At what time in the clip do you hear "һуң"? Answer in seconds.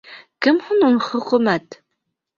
0.69-0.81